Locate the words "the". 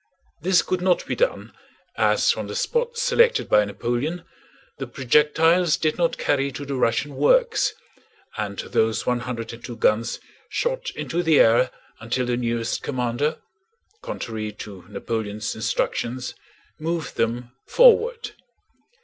2.47-2.55, 4.79-4.87, 6.65-6.73, 11.21-11.39, 12.25-12.35